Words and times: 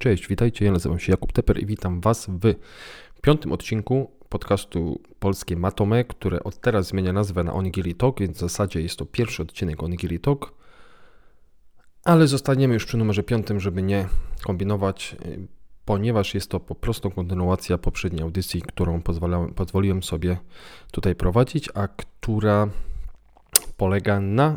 Cześć, 0.00 0.28
witajcie, 0.28 0.64
ja 0.64 0.72
nazywam 0.72 0.98
się 0.98 1.12
Jakub 1.12 1.32
Teper 1.32 1.62
i 1.62 1.66
witam 1.66 2.00
Was 2.00 2.26
w 2.26 2.54
piątym 3.22 3.52
odcinku 3.52 4.10
podcastu 4.28 5.00
Polskie 5.18 5.56
Matome, 5.56 6.04
które 6.04 6.44
od 6.44 6.60
teraz 6.60 6.86
zmienia 6.86 7.12
nazwę 7.12 7.44
na 7.44 7.52
Onigiri 7.52 7.94
Talk, 7.94 8.20
więc 8.20 8.36
w 8.36 8.40
zasadzie 8.40 8.82
jest 8.82 8.96
to 8.96 9.06
pierwszy 9.06 9.42
odcinek 9.42 9.82
Onigiri 9.82 10.20
Talk, 10.20 10.52
ale 12.04 12.26
zostaniemy 12.26 12.74
już 12.74 12.86
przy 12.86 12.96
numerze 12.96 13.22
piątym, 13.22 13.60
żeby 13.60 13.82
nie 13.82 14.08
kombinować, 14.42 15.16
ponieważ 15.84 16.34
jest 16.34 16.50
to 16.50 16.60
po 16.60 16.74
prostu 16.74 17.10
kontynuacja 17.10 17.78
poprzedniej 17.78 18.22
audycji, 18.22 18.62
którą 18.62 19.02
pozwoliłem 19.56 20.02
sobie 20.02 20.36
tutaj 20.92 21.14
prowadzić, 21.14 21.68
a 21.74 21.88
która 21.88 22.68
polega 23.76 24.20
na 24.20 24.56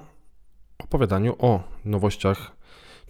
opowiadaniu 0.79 1.35
o 1.39 1.63
nowościach 1.85 2.62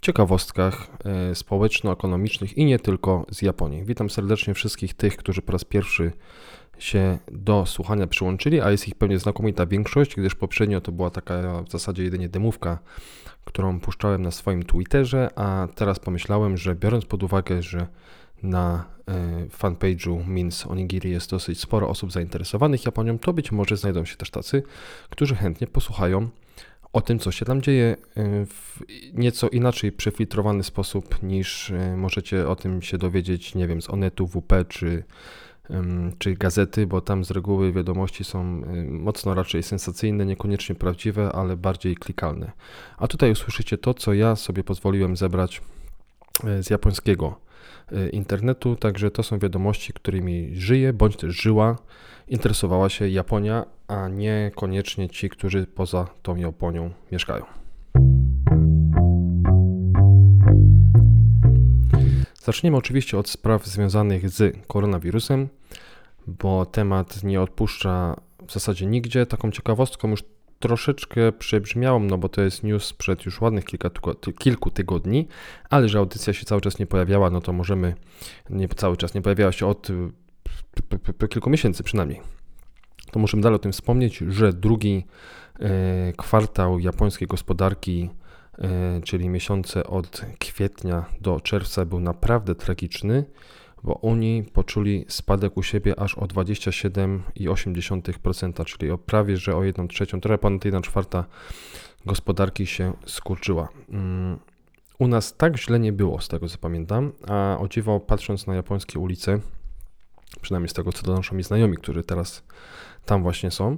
ciekawostkach 0.04 0.88
e, 1.06 1.36
społeczno-ekonomicznych 1.36 2.58
i 2.58 2.66
nie 2.66 2.80
tylko 2.80 3.26
z 3.32 3.42
Japonii. 3.42 3.84
Witam 3.84 4.10
serdecznie 4.10 4.54
wszystkich 4.54 4.94
tych, 4.94 5.18
którzy 5.18 5.42
po 5.42 5.52
raz 5.52 5.64
pierwszy 5.64 6.12
się 6.80 7.18
do 7.32 7.66
słuchania 7.66 8.08
przyłączyli, 8.08 8.62
a 8.62 8.72
jest 8.72 8.88
ich 8.88 8.96
pewnie 8.96 9.20
znakomita 9.20 9.66
większość, 9.66 10.16
gdyż 10.16 10.36
poprzednio 10.36 10.82
to 10.82 10.92
była 10.92 11.10
taka 11.10 11.64
w 11.64 11.72
zasadzie 11.72 12.04
jedynie 12.04 12.30
demówka, 12.30 12.80
którą 13.46 13.80
puszczałem 13.80 14.22
na 14.22 14.32
swoim 14.32 14.64
Twitterze, 14.64 15.30
a 15.36 15.68
teraz 15.76 16.00
pomyślałem, 16.00 16.58
że 16.58 16.76
biorąc 16.76 17.06
pod 17.06 17.24
uwagę, 17.24 17.62
że 17.62 17.88
na 18.44 18.86
e, 19.08 19.46
fanpage'u 19.48 20.28
Mins 20.28 20.68
Onigiri 20.68 21.12
jest 21.12 21.30
dosyć 21.30 21.60
sporo 21.60 21.90
osób 21.90 22.12
zainteresowanych 22.12 22.86
Japonią, 22.86 23.20
to 23.20 23.34
być 23.34 23.52
może 23.52 23.78
znajdą 23.78 24.06
się 24.06 24.16
też 24.16 24.30
tacy, 24.30 24.64
którzy 25.10 25.36
chętnie 25.36 25.68
posłuchają 25.68 26.30
o 26.94 27.02
tym, 27.02 27.20
co 27.20 27.32
się 27.32 27.46
tam 27.46 27.62
dzieje 27.62 27.98
y, 28.18 28.46
w 28.46 28.80
nieco 29.14 29.50
inaczej 29.50 29.92
przefiltrowany 29.92 30.64
sposób 30.64 31.24
niż 31.24 31.70
y, 31.70 31.98
możecie 31.98 32.48
o 32.48 32.56
tym 32.56 32.82
się 32.82 32.98
dowiedzieć, 32.98 33.56
nie 33.56 33.68
wiem, 33.68 33.82
z 33.82 33.90
Onetu, 33.90 34.28
WP 34.28 34.54
czy, 34.68 35.04
czy 36.18 36.34
gazety, 36.34 36.88
bo 36.88 37.02
tam 37.02 37.26
z 37.26 37.32
reguły 37.32 37.74
wiadomości 37.74 38.24
są 38.24 38.64
y, 38.64 38.84
mocno 38.84 39.34
raczej 39.34 39.64
sensacyjne, 39.64 40.26
niekoniecznie 40.26 40.76
prawdziwe, 40.76 41.32
ale 41.32 41.58
bardziej 41.58 41.96
klikalne. 41.96 42.52
A 42.98 43.08
tutaj 43.08 43.32
usłyszycie 43.32 43.78
to, 43.78 43.94
co 43.94 44.14
ja 44.14 44.36
sobie 44.36 44.64
pozwoliłem 44.64 45.18
zebrać 45.18 45.62
z 46.62 46.70
japońskiego 46.70 47.40
internetu, 48.12 48.76
także 48.76 49.12
to 49.12 49.24
są 49.24 49.40
wiadomości, 49.40 49.94
którymi 49.94 50.50
żyje 50.54 50.94
bądź 50.94 51.16
też 51.16 51.42
żyła 51.42 51.78
interesowała 52.28 52.90
się 52.90 53.10
Japonia, 53.10 53.66
a 53.94 54.08
niekoniecznie 54.08 55.10
ci, 55.10 55.30
którzy 55.30 55.68
poza 55.68 56.08
tą 56.22 56.36
Japonią 56.36 56.92
mieszkają. 57.12 57.46
Zaczniemy 62.44 62.78
oczywiście 62.78 63.18
od 63.18 63.30
spraw 63.30 63.66
związanych 63.66 64.30
z 64.30 64.68
koronawirusem, 64.68 65.50
bo 66.28 66.66
temat 66.66 67.24
nie 67.24 67.42
odpuszcza 67.42 68.16
w 68.48 68.54
zasadzie 68.54 68.86
nigdzie. 68.86 69.26
Taką 69.26 69.52
ciekawostką 69.52 70.10
już 70.10 70.24
troszeczkę 70.60 71.32
przebrzmiałam, 71.32 72.08
no 72.08 72.18
bo 72.18 72.30
to 72.30 72.42
jest 72.42 72.64
news 72.64 72.86
sprzed 72.86 73.26
już 73.26 73.42
ładnych 73.42 73.66
kilka, 73.66 73.90
kilku 74.40 74.72
tygodni, 74.72 75.28
ale 75.70 75.90
że 75.90 75.98
audycja 75.98 76.34
się 76.34 76.46
cały 76.46 76.62
czas 76.62 76.80
nie 76.80 76.88
pojawiała, 76.88 77.30
no 77.30 77.42
to 77.42 77.54
możemy, 77.54 77.96
nie 78.50 78.68
cały 78.68 78.98
czas 78.98 79.14
nie 79.14 79.22
pojawiała 79.22 79.52
się 79.52 79.68
od 79.68 79.88
kilku 81.30 81.50
miesięcy 81.50 81.84
przynajmniej. 81.84 82.43
To 83.14 83.20
musimy 83.20 83.44
dalej 83.44 83.56
o 83.56 83.60
tym 83.60 83.72
wspomnieć, 83.72 84.18
że 84.18 84.54
drugi 84.54 85.06
e, 85.60 86.14
kwartał 86.18 86.80
japońskiej 86.80 87.28
gospodarki, 87.28 88.10
e, 88.58 89.02
czyli 89.02 89.30
miesiące 89.30 89.84
od 89.84 90.22
kwietnia 90.40 91.06
do 91.22 91.40
czerwca, 91.40 91.86
był 91.86 92.00
naprawdę 92.00 92.56
tragiczny, 92.56 93.26
bo 93.84 94.02
oni 94.02 94.44
poczuli 94.54 95.06
spadek 95.08 95.58
u 95.58 95.64
siebie 95.64 96.00
aż 96.00 96.16
o 96.16 96.26
27,8%, 96.26 98.66
czyli 98.66 98.92
o 98.92 98.98
prawie 98.98 99.38
że 99.38 99.56
o 99.56 99.64
1 99.64 99.88
trzecią, 99.88 100.22
trochę 100.22 100.38
ponad 100.38 100.66
1 100.66 100.82
czwarta 100.82 101.26
gospodarki 102.06 102.68
się 102.68 102.94
skurczyła. 103.06 103.70
Mm, 103.90 104.40
u 105.00 105.08
nas 105.08 105.38
tak 105.38 105.58
źle 105.58 105.80
nie 105.80 105.94
było, 105.94 106.22
z 106.22 106.28
tego 106.28 106.50
co 106.50 106.58
pamiętam, 106.58 107.12
a 107.28 107.58
o 107.60 107.68
dziwo 107.68 108.00
patrząc 108.00 108.48
na 108.48 108.56
japońskie 108.56 109.00
ulice, 109.00 109.40
przynajmniej 110.44 110.70
z 110.70 110.74
tego 110.74 110.92
co 110.92 111.04
donoszą 111.04 111.36
mi 111.36 111.44
znajomi, 111.44 111.78
którzy 111.78 112.04
teraz 112.04 112.44
tam 113.06 113.24
właśnie 113.24 113.52
są. 113.52 113.78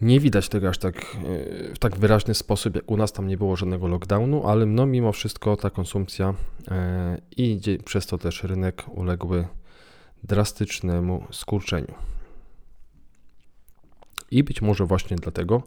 Nie 0.00 0.20
widać 0.20 0.48
tego 0.48 0.68
aż 0.68 0.78
tak 0.78 0.96
e, 0.96 1.74
w 1.74 1.78
tak 1.78 1.96
wyraźny 1.96 2.34
sposób, 2.34 2.76
jak 2.76 2.90
u 2.90 2.96
nas 2.96 3.12
tam 3.12 3.26
nie 3.28 3.36
było 3.36 3.56
żadnego 3.56 3.88
lockdownu, 3.88 4.46
ale 4.46 4.66
no 4.66 4.86
mimo 4.86 5.12
wszystko 5.12 5.56
ta 5.56 5.70
konsumpcja 5.70 6.34
e, 6.70 7.20
i 7.36 7.60
przez 7.84 8.06
to 8.06 8.18
też 8.18 8.44
rynek 8.44 8.84
uległy 8.88 9.46
drastycznemu 10.24 11.26
skurczeniu. 11.30 11.94
I 14.30 14.44
być 14.44 14.62
może 14.62 14.86
właśnie 14.86 15.16
dlatego 15.16 15.62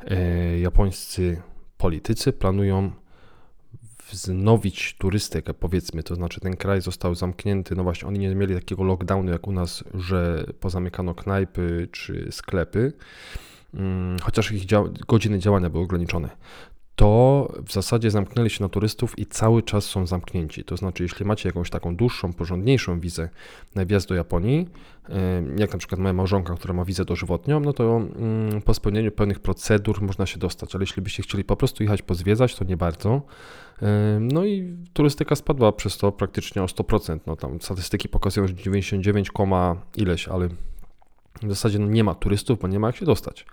e, 0.00 0.58
japońscy 0.58 1.42
politycy 1.78 2.32
planują 2.32 2.90
wznowić 4.10 4.94
turystykę, 4.98 5.54
powiedzmy, 5.54 6.02
to 6.02 6.14
znaczy 6.14 6.40
ten 6.40 6.56
kraj 6.56 6.80
został 6.80 7.14
zamknięty, 7.14 7.74
no 7.74 7.82
właśnie 7.82 8.08
oni 8.08 8.18
nie 8.18 8.34
mieli 8.34 8.54
takiego 8.54 8.84
lockdownu 8.84 9.30
jak 9.32 9.46
u 9.46 9.52
nas, 9.52 9.84
że 9.94 10.44
pozamykano 10.60 11.14
knajpy 11.14 11.88
czy 11.92 12.28
sklepy, 12.30 12.92
mm, 13.74 14.18
chociaż 14.22 14.52
ich 14.52 14.64
godziny 15.08 15.38
działania 15.38 15.70
były 15.70 15.84
ograniczone 15.84 16.28
to 16.96 17.48
w 17.66 17.72
zasadzie 17.72 18.10
zamknęli 18.10 18.50
się 18.50 18.64
na 18.64 18.68
turystów 18.68 19.18
i 19.18 19.26
cały 19.26 19.62
czas 19.62 19.84
są 19.84 20.06
zamknięci. 20.06 20.64
To 20.64 20.76
znaczy, 20.76 21.02
jeśli 21.02 21.26
macie 21.26 21.48
jakąś 21.48 21.70
taką 21.70 21.96
dłuższą, 21.96 22.32
porządniejszą 22.32 23.00
wizę 23.00 23.28
na 23.74 23.86
wjazd 23.86 24.08
do 24.08 24.14
Japonii, 24.14 24.68
jak 25.56 25.72
na 25.72 25.78
przykład 25.78 26.00
moja 26.00 26.12
małżonka, 26.12 26.54
która 26.54 26.74
ma 26.74 26.84
wizę 26.84 27.04
dożywotnią, 27.04 27.60
no 27.60 27.72
to 27.72 27.96
mm, 27.96 28.62
po 28.62 28.74
spełnieniu 28.74 29.12
pewnych 29.12 29.40
procedur 29.40 30.02
można 30.02 30.26
się 30.26 30.38
dostać, 30.38 30.74
ale 30.74 30.82
jeśli 30.82 31.02
byście 31.02 31.22
chcieli 31.22 31.44
po 31.44 31.56
prostu 31.56 31.82
jechać 31.82 32.02
pozwiedzać, 32.02 32.56
to 32.56 32.64
nie 32.64 32.76
bardzo. 32.76 33.22
No 34.20 34.44
i 34.44 34.76
turystyka 34.92 35.36
spadła 35.36 35.72
przez 35.72 35.98
to 35.98 36.12
praktycznie 36.12 36.62
o 36.62 36.66
100%. 36.66 37.18
No 37.26 37.36
tam 37.36 37.60
statystyki 37.60 38.08
pokazują, 38.08 38.46
że 38.46 38.54
99, 38.54 39.30
ileś, 39.96 40.28
ale 40.28 40.48
w 41.42 41.48
zasadzie 41.48 41.78
no 41.78 41.86
nie 41.86 42.04
ma 42.04 42.14
turystów, 42.14 42.58
bo 42.58 42.68
nie 42.68 42.78
ma 42.78 42.86
jak 42.86 42.96
się 42.96 43.06
dostać, 43.06 43.46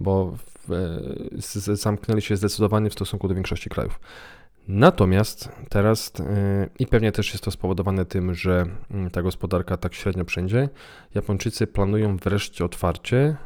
bo 0.00 0.36
zamknęli 1.74 2.22
się 2.22 2.36
zdecydowanie 2.36 2.90
w 2.90 2.92
stosunku 2.92 3.28
do 3.28 3.34
większości 3.34 3.70
krajów. 3.70 4.00
Natomiast 4.68 5.48
teraz, 5.68 6.12
e, 6.20 6.68
i 6.78 6.86
pewnie 6.86 7.12
też 7.12 7.32
jest 7.32 7.44
to 7.44 7.50
spowodowane 7.50 8.04
tym, 8.04 8.34
że 8.34 8.66
mm, 8.90 9.10
ta 9.10 9.22
gospodarka 9.22 9.76
tak 9.76 9.94
średnio 9.94 10.24
wszędzie, 10.24 10.68
Japończycy 11.14 11.66
planują 11.66 12.16
wreszcie 12.16 12.64
otwarcie, 12.64 13.36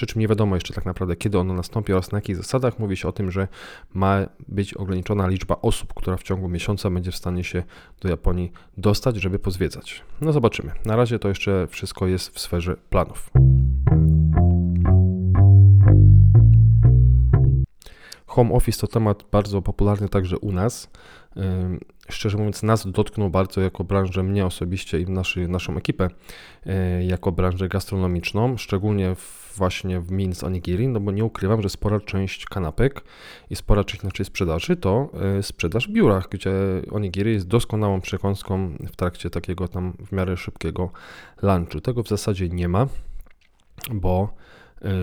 przy 0.00 0.06
czym 0.06 0.20
nie 0.20 0.28
wiadomo 0.28 0.56
jeszcze 0.56 0.74
tak 0.74 0.84
naprawdę, 0.84 1.16
kiedy 1.16 1.38
ono 1.38 1.54
nastąpi 1.54 1.92
oraz 1.92 2.12
na 2.12 2.18
jakich 2.18 2.36
zasadach. 2.36 2.78
Mówi 2.78 2.96
się 2.96 3.08
o 3.08 3.12
tym, 3.12 3.30
że 3.30 3.48
ma 3.94 4.26
być 4.48 4.74
ograniczona 4.74 5.28
liczba 5.28 5.56
osób, 5.62 5.94
która 5.94 6.16
w 6.16 6.22
ciągu 6.22 6.48
miesiąca 6.48 6.90
będzie 6.90 7.10
w 7.10 7.16
stanie 7.16 7.44
się 7.44 7.62
do 8.00 8.08
Japonii 8.08 8.52
dostać, 8.78 9.16
żeby 9.16 9.38
pozwiedzać. 9.38 10.02
No 10.20 10.32
zobaczymy. 10.32 10.72
Na 10.84 10.96
razie 10.96 11.18
to 11.18 11.28
jeszcze 11.28 11.66
wszystko 11.70 12.06
jest 12.06 12.34
w 12.34 12.40
sferze 12.40 12.76
planów. 12.90 13.30
Home 18.30 18.54
office 18.54 18.80
to 18.80 18.86
temat 18.86 19.24
bardzo 19.32 19.62
popularny 19.62 20.08
także 20.08 20.38
u 20.38 20.52
nas. 20.52 20.90
Szczerze 22.08 22.38
mówiąc, 22.38 22.62
nas 22.62 22.90
dotknął 22.90 23.30
bardzo 23.30 23.60
jako 23.60 23.84
branżę, 23.84 24.22
mnie 24.22 24.46
osobiście 24.46 25.00
i 25.00 25.06
naszy, 25.06 25.48
naszą 25.48 25.76
ekipę, 25.76 26.08
e, 26.66 27.04
jako 27.04 27.32
branżę 27.32 27.68
gastronomiczną, 27.68 28.56
szczególnie 28.56 29.16
właśnie 29.56 30.00
w 30.00 30.10
Minsk 30.10 30.44
Onigiri, 30.44 30.88
no 30.88 31.00
bo 31.00 31.12
nie 31.12 31.24
ukrywam, 31.24 31.62
że 31.62 31.68
spora 31.68 32.00
część 32.00 32.44
kanapek 32.46 33.04
i 33.50 33.56
spora 33.56 33.84
część 33.84 34.02
naszej 34.02 34.26
sprzedaży 34.26 34.76
to 34.76 35.08
e, 35.38 35.42
sprzedaż 35.42 35.88
w 35.88 35.92
biurach, 35.92 36.28
gdzie 36.30 36.52
Onigiri 36.90 37.32
jest 37.32 37.46
doskonałą 37.46 38.00
przekąską 38.00 38.76
w 38.92 38.96
trakcie 38.96 39.30
takiego 39.30 39.68
tam 39.68 39.92
w 40.06 40.12
miarę 40.12 40.36
szybkiego 40.36 40.90
lunchu. 41.42 41.80
Tego 41.80 42.02
w 42.02 42.08
zasadzie 42.08 42.48
nie 42.48 42.68
ma, 42.68 42.86
bo 43.92 44.34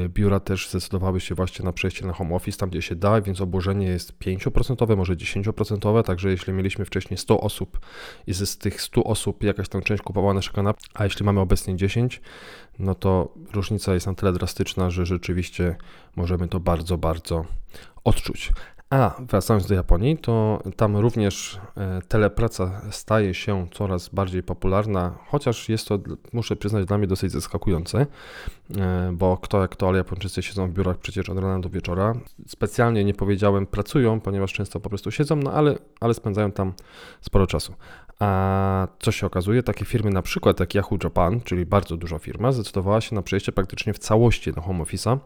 biura 0.10 0.40
też 0.40 0.70
zdecydowały 0.70 1.20
się 1.20 1.36
właśnie 1.36 1.66
na 1.66 1.74
przejście 1.74 2.06
na 2.06 2.14
home 2.14 2.36
office, 2.36 2.58
tam 2.58 2.70
gdzie 2.70 2.82
się 2.82 2.96
da, 2.96 3.22
więc 3.22 3.42
obłożenie 3.42 3.88
jest 3.88 4.20
5%, 4.20 4.98
może 4.98 5.16
10%, 5.16 6.04
także 6.04 6.30
jeśli 6.30 6.54
mieliśmy 6.54 6.86
wcześniej 6.86 7.18
100 7.18 7.42
osób 7.42 7.80
i 8.28 8.34
z 8.34 8.58
tych 8.58 8.82
100 8.82 9.04
osób 9.04 9.44
jakaś 9.44 9.70
tam 9.70 9.82
część 9.82 10.04
kupowała 10.04 10.34
nasze 10.34 10.52
kanapy, 10.52 10.80
a 10.94 11.04
jeśli 11.04 11.26
mamy 11.26 11.40
obecnie 11.40 11.76
10, 11.76 12.22
no 12.80 12.96
to 12.96 13.34
różnica 13.54 13.94
jest 13.94 14.08
na 14.08 14.14
tyle 14.14 14.34
drastyczna, 14.34 14.90
że 14.90 15.06
rzeczywiście 15.06 15.76
możemy 16.16 16.48
to 16.48 16.60
bardzo, 16.60 16.98
bardzo 16.98 17.46
odczuć. 18.04 18.52
A 18.90 19.16
wracając 19.20 19.68
do 19.68 19.76
Japonii, 19.76 20.18
to 20.18 20.64
tam 20.76 20.98
również 20.98 21.60
e, 21.78 22.02
telepraca 22.08 22.82
staje 22.92 23.34
się 23.34 23.68
coraz 23.72 24.10
bardziej 24.10 24.44
popularna, 24.44 25.18
chociaż 25.28 25.70
jest 25.70 25.88
to, 25.88 26.00
muszę 26.34 26.56
przyznać, 26.56 26.86
dla 26.86 26.98
mnie 26.98 27.08
dosyć 27.08 27.32
zaskakujące, 27.32 28.06
e, 28.78 29.12
bo 29.14 29.38
kto 29.38 29.62
jak 29.62 29.76
to, 29.76 29.88
ale 29.88 29.98
Japończycy 29.98 30.44
siedzą 30.44 30.68
w 30.68 30.74
biurach 30.74 30.98
przecież 30.98 31.30
od 31.30 31.38
rana 31.38 31.60
do 31.60 31.70
wieczora. 31.70 32.14
Specjalnie 32.48 33.04
nie 33.04 33.14
powiedziałem 33.14 33.66
pracują, 33.66 34.22
ponieważ 34.22 34.54
często 34.54 34.80
po 34.80 34.90
prostu 34.90 35.12
siedzą, 35.12 35.36
no 35.36 35.52
ale, 35.52 35.78
ale 36.00 36.14
spędzają 36.14 36.52
tam 36.52 36.74
sporo 37.22 37.48
czasu. 37.48 37.74
A 38.20 38.88
co 39.00 39.12
się 39.12 39.28
okazuje, 39.28 39.64
takie 39.64 39.86
firmy 39.86 40.12
na 40.12 40.22
przykład 40.22 40.60
jak 40.60 40.76
Yahoo 40.76 40.98
Japan, 41.04 41.42
czyli 41.42 41.66
bardzo 41.66 41.98
duża 41.98 42.20
firma, 42.20 42.52
zdecydowała 42.52 43.02
się 43.02 43.16
na 43.16 43.22
przejście 43.22 43.52
praktycznie 43.52 43.94
w 43.94 44.00
całości 44.00 44.54
do 44.54 44.62
home 44.62 44.84
office'a 44.84 45.18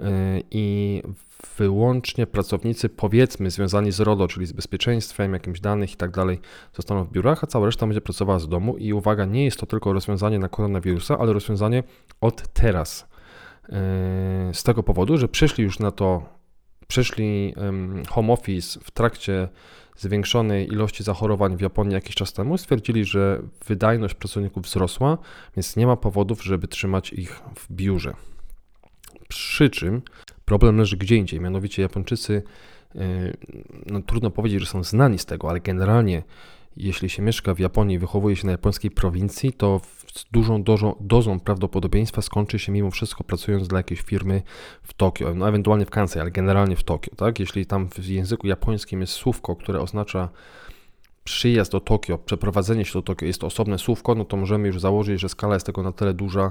e, 0.00 0.40
i 0.50 1.02
wyłącznie 1.58 2.26
pracownicy, 2.26 2.88
powiedzmy, 2.88 3.50
związani 3.50 3.92
z 3.92 4.00
RODO, 4.00 4.28
czyli 4.28 4.46
z 4.46 4.52
bezpieczeństwem, 4.52 5.32
jakimś 5.32 5.60
danych 5.60 5.92
i 5.92 5.96
tak 5.96 6.10
dalej, 6.10 6.40
zostaną 6.72 7.04
w 7.04 7.10
biurach, 7.12 7.44
a 7.44 7.46
cała 7.46 7.66
reszta 7.66 7.86
będzie 7.86 8.00
pracowała 8.00 8.38
z 8.38 8.48
domu. 8.48 8.76
I 8.76 8.92
uwaga, 8.92 9.24
nie 9.24 9.44
jest 9.44 9.56
to 9.56 9.66
tylko 9.66 9.92
rozwiązanie 9.92 10.38
na 10.38 10.48
koronawirusa, 10.48 11.18
ale 11.18 11.32
rozwiązanie 11.32 11.82
od 12.20 12.48
teraz. 12.52 13.08
Yy, 13.68 13.74
z 14.52 14.62
tego 14.62 14.82
powodu, 14.82 15.18
że 15.18 15.28
przyszli 15.28 15.64
już 15.64 15.78
na 15.78 15.90
to, 15.90 16.22
przyszli 16.86 17.54
home 18.08 18.32
office 18.32 18.80
w 18.80 18.90
trakcie 18.90 19.48
zwiększonej 19.96 20.68
ilości 20.68 21.04
zachorowań 21.04 21.56
w 21.56 21.60
Japonii 21.60 21.94
jakiś 21.94 22.14
czas 22.14 22.32
temu, 22.32 22.58
stwierdzili, 22.58 23.04
że 23.04 23.42
wydajność 23.66 24.14
pracowników 24.14 24.64
wzrosła, 24.64 25.18
więc 25.56 25.76
nie 25.76 25.86
ma 25.86 25.96
powodów, 25.96 26.44
żeby 26.44 26.68
trzymać 26.68 27.12
ich 27.12 27.40
w 27.56 27.72
biurze. 27.72 28.14
Przy 29.28 29.70
czym 29.70 30.02
Problem 30.44 30.76
leży 30.76 30.96
gdzie 30.96 31.16
indziej, 31.16 31.40
mianowicie 31.40 31.82
Japończycy, 31.82 32.42
e, 32.94 33.32
no 33.86 34.02
trudno 34.02 34.30
powiedzieć, 34.30 34.60
że 34.60 34.66
są 34.66 34.84
znani 34.84 35.18
z 35.18 35.26
tego, 35.26 35.50
ale 35.50 35.60
generalnie 35.60 36.22
jeśli 36.76 37.08
się 37.08 37.22
mieszka 37.22 37.54
w 37.54 37.58
Japonii, 37.58 37.98
wychowuje 37.98 38.36
się 38.36 38.46
na 38.46 38.52
japońskiej 38.52 38.90
prowincji, 38.90 39.52
to 39.52 39.80
z 40.14 40.24
dużą 40.32 40.62
dozą, 40.62 40.94
dozą 41.00 41.40
prawdopodobieństwa 41.40 42.22
skończy 42.22 42.58
się 42.58 42.72
mimo 42.72 42.90
wszystko 42.90 43.24
pracując 43.24 43.68
dla 43.68 43.78
jakiejś 43.78 44.00
firmy 44.00 44.42
w 44.82 44.94
Tokio, 44.94 45.34
no 45.34 45.48
ewentualnie 45.48 45.86
w 45.86 45.90
Kansai, 45.90 46.20
ale 46.20 46.30
generalnie 46.30 46.76
w 46.76 46.84
Tokio, 46.84 47.14
tak? 47.16 47.40
Jeśli 47.40 47.66
tam 47.66 47.88
w 47.88 48.06
języku 48.06 48.46
japońskim 48.46 49.00
jest 49.00 49.12
słówko, 49.12 49.56
które 49.56 49.80
oznacza 49.80 50.28
przyjazd 51.24 51.72
do 51.72 51.80
Tokio, 51.80 52.18
przeprowadzenie 52.18 52.84
się 52.84 52.92
do 52.92 53.02
Tokio 53.02 53.26
jest 53.26 53.40
to 53.40 53.46
osobne 53.46 53.78
słówko, 53.78 54.14
no 54.14 54.24
to 54.24 54.36
możemy 54.36 54.66
już 54.66 54.80
założyć, 54.80 55.20
że 55.20 55.28
skala 55.28 55.54
jest 55.54 55.66
tego 55.66 55.82
na 55.82 55.92
tyle 55.92 56.14
duża 56.14 56.50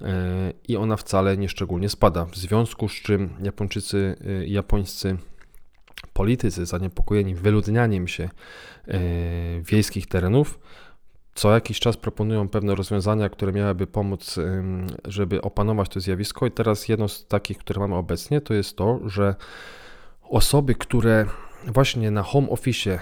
e, 0.00 0.52
i 0.68 0.76
ona 0.76 0.96
wcale 0.96 1.36
nie 1.36 1.48
szczególnie 1.48 1.88
spada. 1.88 2.24
W 2.24 2.36
związku 2.36 2.88
z 2.88 2.92
czym 2.92 3.30
Japończycy, 3.42 4.16
e, 4.26 4.46
japońscy 4.46 5.16
politycy 6.12 6.66
zaniepokojeni 6.66 7.34
wyludnianiem 7.34 8.08
się 8.08 8.28
e, 8.88 9.00
wiejskich 9.60 10.06
terenów 10.06 10.58
co 11.34 11.54
jakiś 11.54 11.80
czas 11.80 11.96
proponują 11.96 12.48
pewne 12.48 12.74
rozwiązania, 12.74 13.28
które 13.28 13.52
miałyby 13.52 13.86
pomóc, 13.86 14.36
żeby 15.04 15.42
opanować 15.42 15.88
to 15.88 16.00
zjawisko. 16.00 16.46
I 16.46 16.50
teraz 16.50 16.88
jedno 16.88 17.08
z 17.08 17.26
takich, 17.26 17.58
które 17.58 17.80
mamy 17.80 17.94
obecnie, 17.94 18.40
to 18.40 18.54
jest 18.54 18.76
to, 18.76 19.00
że 19.06 19.34
osoby, 20.22 20.74
które 20.74 21.26
właśnie 21.66 22.10
na 22.10 22.22
home 22.22 22.48
office 22.48 22.98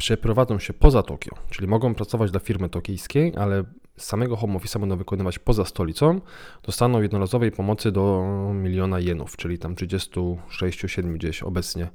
przeprowadzą 0.00 0.58
się 0.58 0.72
poza 0.72 1.02
Tokio, 1.02 1.32
czyli 1.50 1.68
mogą 1.68 1.94
pracować 1.94 2.30
dla 2.30 2.40
firmy 2.40 2.68
tokijskiej, 2.68 3.32
ale 3.36 3.64
samego 3.96 4.36
home 4.36 4.56
office 4.56 4.78
będą 4.78 4.96
wykonywać 4.96 5.38
poza 5.38 5.64
stolicą, 5.64 6.20
dostaną 6.62 7.02
jednorazowej 7.02 7.52
pomocy 7.52 7.92
do 7.92 8.24
miliona 8.54 9.00
jenów, 9.00 9.36
czyli 9.36 9.58
tam 9.58 9.74
36-7 9.74 11.12
gdzieś 11.12 11.42
obecnie 11.42 11.88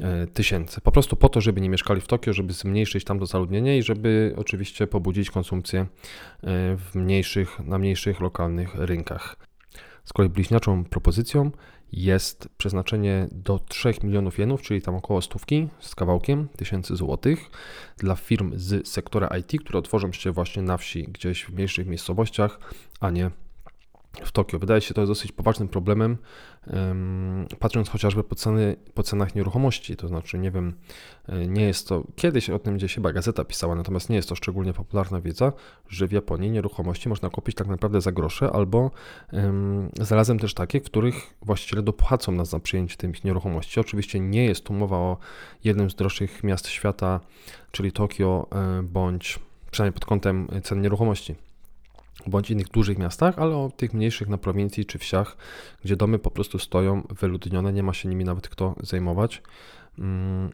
e, 0.00 0.26
tysięcy. 0.26 0.80
Po 0.80 0.92
prostu 0.92 1.16
po 1.16 1.28
to, 1.28 1.40
żeby 1.40 1.60
nie 1.60 1.70
mieszkali 1.70 2.00
w 2.00 2.06
Tokio, 2.06 2.32
żeby 2.32 2.52
zmniejszyć 2.52 3.04
tam 3.04 3.18
to 3.18 3.26
zaludnienie 3.26 3.78
i 3.78 3.82
żeby 3.82 4.34
oczywiście 4.36 4.86
pobudzić 4.86 5.30
konsumpcję 5.30 5.80
e, 5.80 5.86
w 6.76 6.94
mniejszych, 6.94 7.60
na 7.60 7.78
mniejszych 7.78 8.20
lokalnych 8.20 8.74
rynkach. 8.74 9.51
Z 10.04 10.12
kolei 10.12 10.30
bliźniaczą 10.30 10.84
propozycją 10.84 11.50
jest 11.92 12.48
przeznaczenie 12.58 13.28
do 13.32 13.58
3 13.58 13.94
milionów 14.02 14.38
jenów, 14.38 14.62
czyli 14.62 14.82
tam 14.82 14.94
około 14.94 15.22
stówki 15.22 15.68
z 15.80 15.94
kawałkiem 15.94 16.48
tysięcy 16.48 16.96
złotych 16.96 17.50
dla 17.96 18.16
firm 18.16 18.52
z 18.56 18.88
sektora 18.88 19.28
IT, 19.38 19.60
które 19.60 19.78
otworzą 19.78 20.12
się 20.12 20.32
właśnie 20.32 20.62
na 20.62 20.76
wsi, 20.76 21.04
gdzieś 21.04 21.44
w 21.44 21.54
mniejszych 21.54 21.86
miejscowościach, 21.86 22.60
a 23.00 23.10
nie 23.10 23.30
w 24.24 24.32
Tokio. 24.32 24.58
Wydaje 24.58 24.80
się 24.80 24.94
to 24.94 25.06
dosyć 25.06 25.32
poważnym 25.32 25.68
problemem, 25.68 26.16
patrząc 27.58 27.88
chociażby 27.88 28.24
po, 28.24 28.34
ceny, 28.34 28.76
po 28.94 29.02
cenach 29.02 29.34
nieruchomości. 29.34 29.96
To 29.96 30.08
znaczy, 30.08 30.38
nie 30.38 30.50
wiem, 30.50 30.74
e, 31.28 31.46
nie 31.46 31.64
jest 31.64 31.88
to, 31.88 32.04
kiedyś 32.16 32.50
o 32.50 32.58
tym 32.58 32.76
gdzieś 32.76 32.94
chyba 32.94 33.12
gazeta 33.12 33.44
pisała, 33.44 33.74
natomiast 33.74 34.10
nie 34.10 34.16
jest 34.16 34.28
to 34.28 34.34
szczególnie 34.34 34.72
popularna 34.72 35.20
wiedza, 35.20 35.52
że 35.88 36.06
w 36.06 36.12
Japonii 36.12 36.50
nieruchomości 36.50 37.08
można 37.08 37.30
kupić 37.30 37.56
tak 37.56 37.66
naprawdę 37.66 38.00
za 38.00 38.12
grosze, 38.12 38.50
albo 38.52 38.90
zarazem 40.00 40.38
też 40.38 40.54
takie, 40.54 40.80
w 40.80 40.84
których 40.84 41.34
właściciele 41.42 41.82
dopłacą 41.82 42.32
nas 42.32 42.48
za 42.48 42.60
przyjęcie 42.60 42.96
tych 42.96 43.24
nieruchomości. 43.24 43.80
Oczywiście 43.80 44.20
nie 44.20 44.44
jest 44.44 44.64
tu 44.64 44.72
mowa 44.72 44.96
o 44.96 45.16
jednym 45.64 45.90
z 45.90 45.94
droższych 45.94 46.44
miast 46.44 46.68
świata, 46.68 47.20
czyli 47.70 47.92
Tokio, 47.92 48.46
e, 48.52 48.82
bądź 48.82 49.38
przynajmniej 49.70 49.94
pod 49.94 50.04
kątem 50.04 50.48
cen 50.62 50.80
nieruchomości 50.80 51.34
bądź 52.30 52.50
innych 52.50 52.68
dużych 52.68 52.98
miastach, 52.98 53.38
ale 53.38 53.56
o 53.56 53.70
tych 53.76 53.94
mniejszych 53.94 54.28
na 54.28 54.38
prowincji 54.38 54.86
czy 54.86 54.98
wsiach, 54.98 55.36
gdzie 55.84 55.96
domy 55.96 56.18
po 56.18 56.30
prostu 56.30 56.58
stoją 56.58 57.06
wyludnione, 57.20 57.72
nie 57.72 57.82
ma 57.82 57.92
się 57.92 58.08
nimi 58.08 58.24
nawet 58.24 58.48
kto 58.48 58.74
zajmować. 58.80 59.42
Mm. 59.98 60.50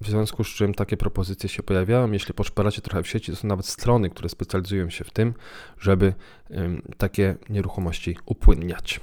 W 0.00 0.08
związku 0.08 0.44
z 0.44 0.48
czym 0.48 0.74
takie 0.74 0.96
propozycje 0.96 1.48
się 1.48 1.62
pojawiają. 1.62 2.12
Jeśli 2.12 2.34
poszperacie 2.34 2.82
trochę 2.82 3.02
w 3.02 3.08
sieci, 3.08 3.32
to 3.32 3.38
są 3.38 3.48
nawet 3.48 3.66
strony, 3.66 4.10
które 4.10 4.28
specjalizują 4.28 4.90
się 4.90 5.04
w 5.04 5.10
tym, 5.10 5.34
żeby 5.78 6.14
takie 6.96 7.36
nieruchomości 7.50 8.16
upłynniać. 8.26 9.00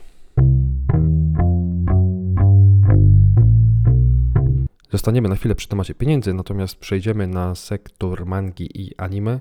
Zostaniemy 4.92 5.30
na 5.30 5.36
chwilę 5.36 5.56
przy 5.56 5.68
temacie 5.68 5.94
pieniędzy, 5.94 6.33
natomiast 6.33 6.75
przejdziemy 6.75 7.27
na 7.27 7.56
sektor 7.56 8.25
mangi 8.25 8.81
i 8.81 8.98
anime. 8.98 9.39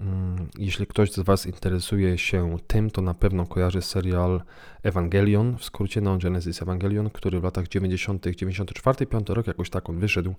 Mm, 0.00 0.48
jeśli 0.58 0.86
ktoś 0.86 1.12
z 1.12 1.20
Was 1.20 1.46
interesuje 1.46 2.18
się 2.18 2.56
tym, 2.66 2.90
to 2.90 3.02
na 3.02 3.14
pewno 3.14 3.46
kojarzy 3.46 3.82
serial 3.82 4.42
Evangelion, 4.82 5.56
w 5.56 5.64
skrócie 5.64 6.00
non 6.00 6.18
Genesis 6.18 6.62
Evangelion, 6.62 7.10
który 7.10 7.40
w 7.40 7.44
latach 7.44 7.68
90., 7.68 8.26
94, 8.26 9.06
5 9.06 9.28
rok 9.28 9.46
jakoś 9.46 9.70
tak 9.70 9.90
on 9.90 9.98
wyszedł. 9.98 10.34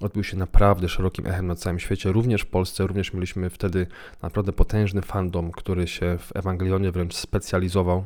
Odbił 0.00 0.24
się 0.24 0.36
naprawdę 0.36 0.88
szerokim 0.88 1.26
echem 1.26 1.46
na 1.46 1.54
całym 1.54 1.78
świecie, 1.78 2.12
również 2.12 2.42
w 2.42 2.46
Polsce, 2.46 2.86
również 2.86 3.12
mieliśmy 3.12 3.50
wtedy 3.50 3.86
naprawdę 4.22 4.52
potężny 4.52 5.02
fandom, 5.02 5.52
który 5.52 5.86
się 5.86 6.18
w 6.18 6.36
Ewangelionie 6.36 6.92
wręcz 6.92 7.16
specjalizował. 7.16 8.04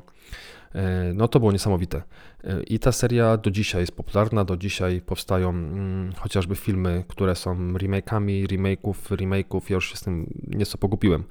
E, 0.75 1.13
no 1.15 1.29
to 1.29 1.41
było 1.41 1.53
niesamowite. 1.53 2.03
E, 2.45 2.63
I 2.63 2.79
ta 2.79 2.93
seria 2.93 3.37
do 3.37 3.51
dzisiaj 3.51 3.81
jest 3.81 3.97
popularna, 3.97 4.45
do 4.45 4.57
dzisiaj 4.57 5.01
powstają 5.01 5.51
mm, 5.51 6.13
chociażby 6.13 6.57
filmy, 6.57 7.05
które 7.09 7.35
są 7.35 7.73
remake'ami, 7.73 8.47
remake'ów, 8.47 8.95
remake'ów, 9.17 9.61
ja 9.69 9.75
już 9.75 9.91
się 9.91 9.97
z 9.97 10.01
tym 10.01 10.27
nieco 10.47 10.79
pogubiłem. 10.79 11.25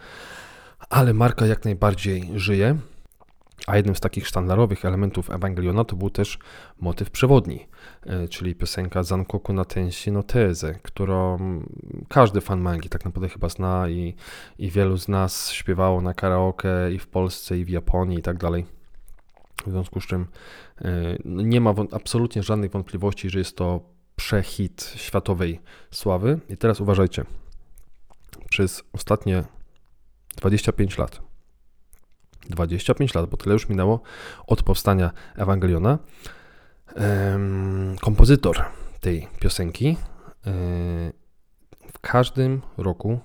Ale 0.90 1.14
marka 1.14 1.46
jak 1.46 1.66
najbardziej 1.66 2.30
żyje. 2.36 2.78
A 3.68 3.78
jednym 3.78 3.96
z 3.96 4.00
takich 4.00 4.28
sztandarowych 4.28 4.86
elementów 4.86 5.30
Ewangeliona 5.30 5.84
to 5.84 5.96
był 5.96 6.10
też 6.10 6.40
motyw 6.80 7.10
przewodni, 7.10 7.68
e, 8.06 8.28
czyli 8.28 8.56
piosenka 8.56 9.04
Zankoku 9.04 9.54
na 9.54 9.66
Tensi 9.66 10.12
no 10.12 10.24
Teze, 10.24 10.74
którą 10.82 11.40
każdy 12.10 12.42
fan 12.42 12.62
mangi 12.62 12.90
tak 12.90 13.06
naprawdę 13.06 13.30
chyba 13.30 13.50
zna 13.50 13.90
i, 13.90 14.16
i 14.60 14.72
wielu 14.72 14.98
z 14.98 15.08
nas 15.08 15.52
śpiewało 15.52 16.02
na 16.02 16.14
karaoke 16.14 16.94
i 16.94 17.00
w 17.00 17.08
Polsce, 17.08 17.58
i 17.58 17.66
w 17.66 17.70
Japonii 17.70 18.20
i 18.20 18.22
tak 18.22 18.38
dalej. 18.38 18.66
W 19.66 19.72
związku 19.72 20.02
z 20.02 20.08
czym 20.08 20.28
e, 20.78 21.18
nie 21.26 21.62
ma 21.62 21.74
absolutnie 21.92 22.44
żadnych 22.44 22.72
wątpliwości, 22.72 23.30
że 23.30 23.40
jest 23.40 23.58
to 23.58 23.80
przehit 24.16 24.94
światowej 24.96 25.62
sławy. 25.92 26.40
I 26.50 26.58
teraz 26.58 26.82
uważajcie. 26.82 27.26
Przez 28.50 28.84
ostatnie 28.94 29.44
25 30.38 30.98
lat, 30.98 31.22
25 32.50 33.14
lat, 33.14 33.30
bo 33.30 33.38
tyle 33.38 33.54
już 33.54 33.70
minęło 33.70 34.02
od 34.48 34.64
powstania 34.64 35.12
Ewangeliona, 35.36 36.00
kompozytor 38.02 38.66
tej 39.00 39.28
piosenki 39.40 39.88
e, 39.88 39.96
w 41.92 42.00
każdym 42.02 42.62
roku 42.78 43.20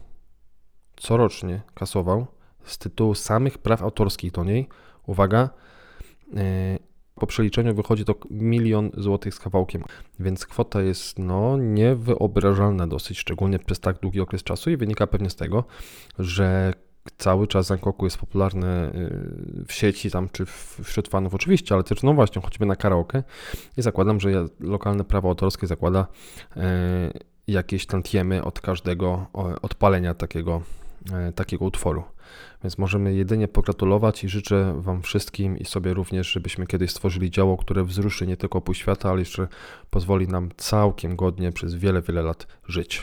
corocznie 0.97 1.62
kasował 1.75 2.26
z 2.64 2.78
tytułu 2.78 3.14
samych 3.14 3.58
praw 3.58 3.82
autorskich 3.82 4.32
do 4.32 4.44
niej, 4.44 4.68
uwaga, 5.06 5.50
po 7.14 7.26
przeliczeniu 7.26 7.75
wychodzi 7.75 8.04
to 8.04 8.14
milion 8.30 8.90
złotych 8.97 9.35
z 9.35 9.38
kawałkiem, 9.38 9.85
więc 10.20 10.47
kwota 10.47 10.82
jest 10.82 11.18
no 11.18 11.56
niewyobrażalna 11.56 12.87
dosyć, 12.87 13.18
szczególnie 13.18 13.58
przez 13.58 13.80
tak 13.80 14.00
długi 14.00 14.20
okres 14.20 14.42
czasu 14.42 14.70
i 14.70 14.76
wynika 14.76 15.06
pewnie 15.06 15.30
z 15.30 15.37
tego, 15.37 15.64
że 16.18 16.73
cały 17.16 17.47
czas 17.47 17.66
Zankoku 17.66 18.06
jest 18.06 18.18
popularny 18.18 18.90
w 19.68 19.73
sieci 19.73 20.11
tam, 20.11 20.28
czy 20.32 20.47
wśród 20.82 21.08
fanów 21.08 21.35
oczywiście, 21.35 21.75
ale 21.75 21.85
też 21.85 22.02
no 22.02 22.14
właśnie, 22.14 22.42
choćby 22.42 22.66
na 22.66 22.76
karaoke. 22.76 23.23
I 23.76 23.82
zakładam, 23.82 24.20
że 24.20 24.47
lokalne 24.61 25.04
prawo 25.04 25.28
autorskie 25.28 25.66
zakłada 25.66 26.06
jakieś 27.47 27.87
tantiemy 27.87 28.44
od 28.44 28.61
każdego 28.61 29.26
odpalenia 29.62 30.14
takiego, 30.14 30.62
takiego 31.34 31.64
utworu. 31.64 32.02
Więc 32.62 32.78
możemy 32.78 33.14
jedynie 33.14 33.48
pogratulować 33.48 34.24
i 34.24 34.28
życzę 34.28 34.74
Wam 34.76 35.02
wszystkim 35.02 35.58
i 35.58 35.64
sobie 35.64 35.94
również, 35.94 36.32
żebyśmy 36.32 36.66
kiedyś 36.66 36.90
stworzyli 36.90 37.30
działo, 37.30 37.56
które 37.56 37.84
wzruszy 37.84 38.26
nie 38.26 38.36
tylko 38.36 38.60
pół 38.60 38.74
świata, 38.74 39.10
ale 39.10 39.18
jeszcze 39.18 39.48
pozwoli 39.90 40.28
nam 40.28 40.50
całkiem 40.56 41.16
godnie 41.16 41.52
przez 41.52 41.74
wiele, 41.74 42.02
wiele 42.02 42.22
lat 42.22 42.46
żyć. 42.66 43.02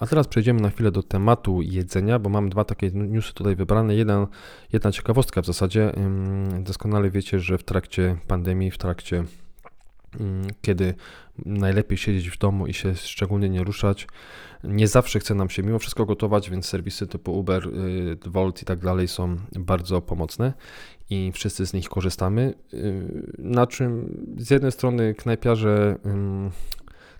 A 0.00 0.06
teraz 0.06 0.28
przejdziemy 0.28 0.60
na 0.60 0.70
chwilę 0.70 0.90
do 0.90 1.02
tematu 1.02 1.62
jedzenia, 1.62 2.18
bo 2.18 2.30
mam 2.30 2.48
dwa 2.48 2.64
takie 2.64 2.90
newsy 2.90 3.34
tutaj 3.34 3.56
wybrane. 3.56 3.94
Jeden, 3.94 4.26
jedna 4.72 4.92
ciekawostka 4.92 5.42
w 5.42 5.46
zasadzie. 5.46 5.92
Doskonale 6.60 7.10
wiecie, 7.10 7.40
że 7.40 7.58
w 7.58 7.64
trakcie 7.64 8.16
pandemii, 8.26 8.70
w 8.70 8.78
trakcie 8.78 9.24
kiedy 10.62 10.94
najlepiej 11.46 11.98
siedzieć 11.98 12.30
w 12.30 12.38
domu 12.38 12.66
i 12.66 12.74
się 12.74 12.94
szczególnie 12.94 13.48
nie 13.48 13.64
ruszać. 13.64 14.06
Nie 14.64 14.88
zawsze 14.88 15.18
chce 15.18 15.34
nam 15.34 15.50
się 15.50 15.62
mimo 15.62 15.78
wszystko 15.78 16.06
gotować, 16.06 16.50
więc 16.50 16.66
serwisy 16.66 17.06
typu 17.06 17.38
Uber, 17.38 17.68
y, 17.68 18.16
Volt 18.26 18.62
i 18.62 18.64
tak 18.64 18.78
dalej 18.78 19.08
są 19.08 19.36
bardzo 19.52 20.00
pomocne 20.00 20.52
i 21.10 21.32
wszyscy 21.34 21.66
z 21.66 21.72
nich 21.72 21.88
korzystamy. 21.88 22.54
Y, 22.74 23.32
na 23.38 23.66
czym 23.66 24.16
z 24.38 24.50
jednej 24.50 24.72
strony 24.72 25.14
knajpiarze 25.14 25.98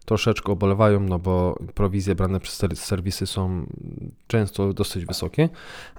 troszeczkę 0.05 0.53
obolewają, 0.53 1.01
no 1.01 1.19
bo 1.19 1.59
prowizje 1.75 2.15
brane 2.15 2.41
przez 2.41 2.63
serwisy 2.75 3.27
są 3.27 3.67
często 4.27 4.73
dosyć 4.73 5.07
wysokie, 5.07 5.49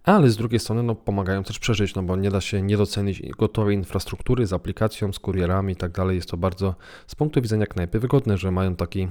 ale 0.04 0.30
z 0.30 0.38
drugiej 0.38 0.60
strony 0.60 0.84
no, 0.84 0.96
pomagają 0.96 1.44
też 1.44 1.60
przeżyć, 1.60 1.96
no 1.96 2.04
bo 2.04 2.16
nie 2.16 2.30
da 2.30 2.42
się 2.42 2.62
nie 2.62 2.78
docenić 2.78 3.22
gotowej 3.22 3.76
infrastruktury 3.76 4.48
z 4.48 4.54
aplikacją, 4.54 5.14
z 5.14 5.20
kurierami 5.20 5.74
i 5.74 5.76
tak 5.76 5.92
dalej. 5.92 6.16
Jest 6.16 6.30
to 6.30 6.38
bardzo 6.38 6.76
z 7.08 7.16
punktu 7.16 7.42
widzenia 7.42 7.66
knajpy 7.66 8.00
wygodne, 8.00 8.38
że 8.38 8.52
mają 8.52 8.76
taki 8.76 9.02
e, 9.02 9.08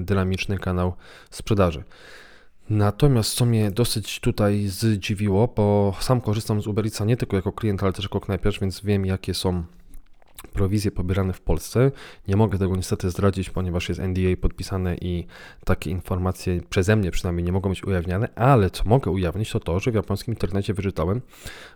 dynamiczny 0.00 0.58
kanał 0.58 0.92
sprzedaży. 1.30 1.84
Natomiast 2.70 3.34
co 3.34 3.44
mnie 3.44 3.70
dosyć 3.70 4.20
tutaj 4.20 4.66
zdziwiło, 4.66 5.48
bo 5.56 5.94
sam 6.00 6.20
korzystam 6.20 6.62
z 6.62 6.66
Uber 6.66 6.84
Eatsa 6.84 7.04
nie 7.04 7.16
tylko 7.16 7.36
jako 7.36 7.52
klient, 7.52 7.82
ale 7.82 7.92
też 7.92 8.04
jako 8.04 8.20
knajpiarz, 8.20 8.60
więc 8.60 8.80
wiem 8.80 9.06
jakie 9.06 9.34
są 9.34 9.64
prowizje 10.52 10.90
pobierane 10.90 11.32
w 11.32 11.40
Polsce. 11.40 11.90
Nie 12.28 12.36
mogę 12.36 12.58
tego 12.58 12.76
niestety 12.76 13.10
zdradzić, 13.10 13.50
ponieważ 13.50 13.88
jest 13.88 14.00
NDA 14.00 14.36
podpisane 14.40 14.96
i 14.96 15.26
takie 15.64 15.90
informacje 15.90 16.60
przeze 16.70 16.96
mnie 16.96 17.10
przynajmniej 17.10 17.44
nie 17.44 17.52
mogą 17.52 17.70
być 17.70 17.84
ujawniane, 17.84 18.28
ale 18.34 18.70
co 18.70 18.84
mogę 18.84 19.10
ujawnić 19.10 19.50
to 19.50 19.60
to, 19.60 19.80
że 19.80 19.90
w 19.90 19.94
japońskim 19.94 20.34
internecie 20.34 20.74
wyczytałem, 20.74 21.20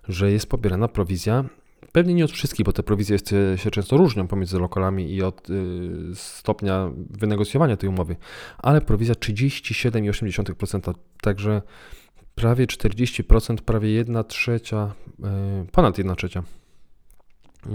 że 0.09 0.33
jest 0.33 0.47
pobierana 0.47 0.89
prowizja 0.89 1.45
Pewnie 1.93 2.15
nie 2.15 2.25
od 2.25 2.31
wszystkich, 2.31 2.67
bo 2.67 2.73
te 2.73 2.83
prowizje 2.83 3.15
jest, 3.15 3.35
się 3.57 3.71
często 3.71 3.97
różnią 3.97 4.27
pomiędzy 4.27 4.59
lokalami 4.59 5.15
i 5.15 5.23
od 5.23 5.51
y, 5.51 5.55
stopnia 6.15 6.91
wynegocjowania 7.11 7.77
tej 7.77 7.89
umowy, 7.89 8.17
ale 8.59 8.81
prowizja 8.81 9.15
37,8%, 9.15 10.95
także 11.21 11.63
prawie 12.35 12.67
40%, 12.67 13.57
prawie 13.57 13.91
1 13.91 14.25
trzecia, 14.25 14.95
y, 15.65 15.67
ponad 15.73 15.99
1 15.99 16.17
trzecia. 16.17 16.43
Y, 17.67 17.71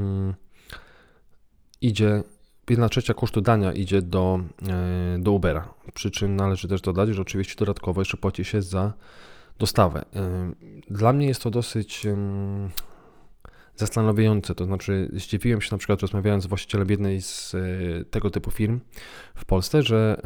idzie, 1.84 2.24
jedna 2.70 2.90
trzecia 2.90 3.14
kosztu 3.14 3.42
dania 3.42 3.74
idzie 3.74 4.02
do, 4.02 4.40
e, 4.70 5.20
do 5.20 5.32
Ubera. 5.32 5.74
Przy 5.94 6.12
czym 6.12 6.36
należy 6.36 6.68
też 6.68 6.82
dodać, 6.82 7.10
że 7.10 7.22
oczywiście 7.22 7.56
dodatkowo 7.60 8.02
jeszcze 8.02 8.18
płaci 8.18 8.46
się 8.46 8.62
za 8.62 8.94
dostawę. 9.60 10.06
E, 10.16 10.52
dla 10.90 11.14
mnie 11.14 11.28
jest 11.28 11.42
to 11.42 11.52
dosyć 11.52 12.08
zastanawiające, 13.76 14.56
to 14.56 14.66
znaczy 14.66 15.10
zdziwiłem 15.14 15.62
się 15.62 15.68
na 15.72 15.78
przykład 15.78 16.02
rozmawiając 16.02 16.44
z 16.44 16.48
właścicielem 16.48 16.90
jednej 16.90 17.22
z 17.22 17.56
e, 17.56 17.60
tego 18.06 18.30
typu 18.30 18.52
firm 18.52 18.80
w 19.36 19.46
Polsce, 19.46 19.82
że 19.82 20.22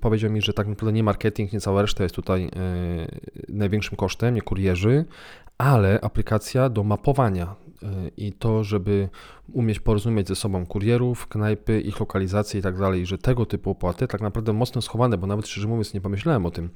powiedział 0.00 0.30
mi, 0.30 0.42
że 0.42 0.52
tak 0.52 0.66
naprawdę 0.66 0.92
nie 0.92 1.02
marketing, 1.02 1.52
nie 1.52 1.60
cała 1.60 1.82
reszta 1.82 2.02
jest 2.02 2.14
tutaj 2.14 2.50
największym 3.48 3.96
kosztem, 3.96 4.34
nie 4.34 4.42
kurierzy, 4.42 5.04
ale 5.58 6.00
aplikacja 6.00 6.68
do 6.68 6.84
mapowania 6.84 7.54
i 8.16 8.32
to, 8.32 8.64
żeby 8.64 9.08
umieć 9.52 9.80
porozumieć 9.80 10.28
ze 10.28 10.36
sobą 10.36 10.66
kurierów, 10.66 11.28
knajpy, 11.28 11.80
ich 11.80 12.00
lokalizacje 12.00 12.60
i 12.60 12.62
tak 12.62 12.78
dalej, 12.78 13.06
że 13.06 13.18
tego 13.18 13.46
typu 13.46 13.70
opłaty 13.70 14.08
tak 14.08 14.20
naprawdę 14.20 14.52
mocno 14.52 14.82
schowane, 14.82 15.18
bo 15.18 15.26
nawet 15.26 15.48
szczerze 15.48 15.68
mówiąc 15.68 15.94
nie 15.94 16.00
pomyślałem 16.00 16.46
o 16.46 16.50
tym, 16.50 16.70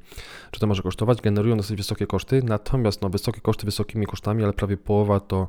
czy 0.50 0.60
to 0.60 0.66
może 0.66 0.82
kosztować, 0.82 1.20
generują 1.20 1.56
dosyć 1.56 1.76
wysokie 1.76 2.06
koszty, 2.06 2.42
natomiast 2.44 3.02
no 3.02 3.08
wysokie 3.08 3.40
koszty 3.40 3.66
wysokimi 3.66 4.06
kosztami, 4.06 4.44
ale 4.44 4.52
prawie 4.52 4.76
połowa 4.76 5.20
to 5.20 5.48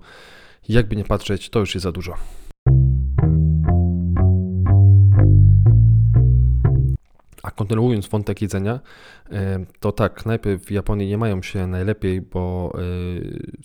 jakby 0.69 0.95
nie 0.95 1.03
patrzeć, 1.03 1.49
to 1.49 1.59
już 1.59 1.75
jest 1.75 1.83
za 1.83 1.91
dużo. 1.91 2.13
A 7.43 7.51
kontynuując 7.51 8.07
wątek 8.07 8.41
jedzenia, 8.41 8.79
e, 9.31 9.65
to 9.79 9.91
tak, 9.91 10.13
knajpy 10.13 10.59
w 10.59 10.71
Japonii 10.71 11.07
nie 11.07 11.17
mają 11.17 11.41
się 11.41 11.67
najlepiej, 11.67 12.21
bo 12.21 12.73
e, 12.75 12.81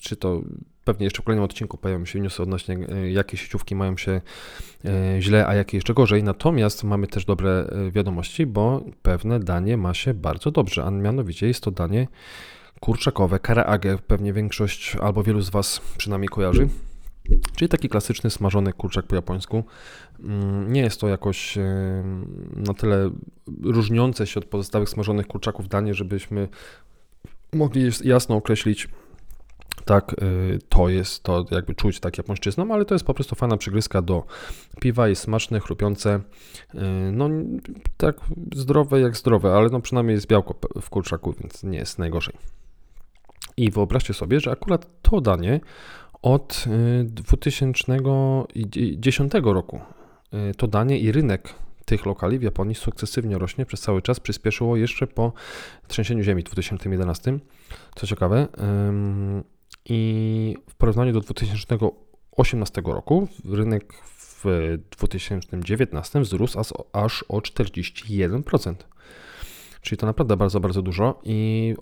czy 0.00 0.16
to 0.16 0.42
pewnie 0.84 1.04
jeszcze 1.04 1.22
w 1.22 1.24
kolejnym 1.24 1.44
odcinku 1.44 1.76
pojawią 1.78 2.04
się 2.04 2.20
newsy 2.20 2.42
odnośnie 2.42 2.78
e, 2.88 3.10
jakie 3.10 3.36
sieciówki 3.36 3.74
mają 3.74 3.96
się 3.96 4.20
źle, 5.20 5.46
a 5.46 5.54
jakie 5.54 5.76
jeszcze 5.76 5.94
gorzej. 5.94 6.22
Natomiast 6.22 6.84
mamy 6.84 7.06
też 7.06 7.24
dobre 7.24 7.68
wiadomości, 7.90 8.46
bo 8.46 8.84
pewne 9.02 9.40
danie 9.40 9.76
ma 9.76 9.94
się 9.94 10.14
bardzo 10.14 10.50
dobrze, 10.50 10.84
a 10.84 10.90
mianowicie 10.90 11.46
jest 11.46 11.60
to 11.60 11.70
danie 11.70 12.08
kurczakowe, 12.80 13.38
karaage. 13.38 13.98
Pewnie 14.06 14.32
większość 14.32 14.96
albo 14.96 15.22
wielu 15.22 15.40
z 15.40 15.50
Was 15.50 15.80
przynajmniej 15.96 16.28
kojarzy. 16.28 16.68
Czyli 17.56 17.68
taki 17.68 17.88
klasyczny 17.88 18.30
smażony 18.30 18.72
kurczak 18.72 19.06
po 19.06 19.14
japońsku. 19.14 19.64
Mm, 20.20 20.72
nie 20.72 20.80
jest 20.80 21.00
to 21.00 21.08
jakoś 21.08 21.58
na 22.56 22.74
tyle 22.74 23.10
różniące 23.62 24.26
się 24.26 24.40
od 24.40 24.46
pozostałych 24.46 24.88
smażonych 24.88 25.26
kurczaków 25.26 25.68
danie, 25.68 25.94
żebyśmy 25.94 26.48
mogli 27.52 27.90
jasno 28.04 28.36
określić, 28.36 28.88
tak, 29.84 30.22
y, 30.22 30.58
to 30.68 30.88
jest 30.88 31.22
to 31.22 31.44
jakby 31.50 31.74
czuć 31.74 32.00
tak 32.00 32.18
japońszczyzną, 32.18 32.74
ale 32.74 32.84
to 32.84 32.94
jest 32.94 33.04
po 33.04 33.14
prostu 33.14 33.34
fajna 33.34 33.56
przygryzka 33.56 34.02
do 34.02 34.24
piwa, 34.80 35.08
jest 35.08 35.22
smaczne, 35.22 35.60
chrupiące, 35.60 36.20
y, 36.74 36.78
no 37.12 37.28
tak 37.96 38.16
zdrowe 38.54 39.00
jak 39.00 39.16
zdrowe, 39.16 39.54
ale 39.54 39.68
no 39.68 39.80
przynajmniej 39.80 40.14
jest 40.14 40.26
białko 40.26 40.54
w 40.80 40.90
kurczaku, 40.90 41.34
więc 41.40 41.62
nie 41.62 41.78
jest 41.78 41.98
najgorzej. 41.98 42.34
I 43.56 43.70
wyobraźcie 43.70 44.14
sobie, 44.14 44.40
że 44.40 44.50
akurat 44.50 44.86
to 45.02 45.20
danie 45.20 45.60
od 46.22 46.64
2010 47.04 49.34
y, 49.34 49.40
roku 49.40 49.80
to 50.56 50.66
danie 50.66 50.98
i 50.98 51.12
rynek 51.12 51.54
tych 51.84 52.06
lokali 52.06 52.38
w 52.38 52.42
Japonii 52.42 52.74
sukcesywnie 52.74 53.38
rośnie 53.38 53.66
przez 53.66 53.80
cały 53.80 54.02
czas. 54.02 54.20
Przyspieszyło 54.20 54.76
jeszcze 54.76 55.06
po 55.06 55.32
trzęsieniu 55.88 56.22
ziemi 56.22 56.42
w 56.42 56.44
2011, 56.44 57.38
co 57.94 58.06
ciekawe. 58.06 58.48
I 59.84 60.56
w 60.68 60.74
porównaniu 60.74 61.12
do 61.12 61.20
2018 61.20 62.82
roku 62.84 63.28
rynek 63.44 63.94
w 64.18 64.78
2019 64.90 66.20
wzrósł 66.20 66.58
aż 66.92 67.22
o 67.28 67.38
41%. 67.38 68.74
Czyli 69.80 69.98
to 69.98 70.06
naprawdę 70.06 70.36
bardzo, 70.36 70.60
bardzo 70.60 70.82
dużo. 70.82 71.20
I 71.24 71.74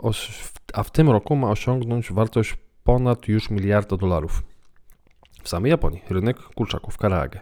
a 0.74 0.82
w 0.82 0.90
tym 0.90 1.10
roku 1.10 1.36
ma 1.36 1.50
osiągnąć 1.50 2.12
wartość 2.12 2.56
ponad 2.84 3.28
już 3.28 3.50
miliarda 3.50 3.96
dolarów 3.96 4.42
w 5.42 5.48
samej 5.48 5.70
Japonii. 5.70 6.02
Rynek 6.10 6.38
kurczaków 6.38 6.98
karaage. 6.98 7.40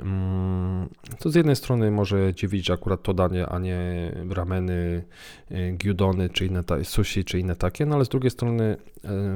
Mm, 0.00 0.88
to 1.18 1.30
z 1.30 1.34
jednej 1.34 1.56
strony 1.56 1.90
może 1.90 2.34
dziwić, 2.34 2.70
akurat 2.70 3.02
to 3.02 3.14
danie, 3.14 3.46
a 3.46 3.58
nie 3.58 4.12
rameny, 4.30 5.04
y, 5.50 5.72
gyudony, 5.72 6.28
czy 6.28 6.46
inne 6.46 6.64
sushi, 6.82 7.24
czy 7.24 7.38
inne 7.38 7.56
takie, 7.56 7.86
no 7.86 7.94
ale 7.94 8.04
z 8.04 8.08
drugiej 8.08 8.30
strony 8.30 8.76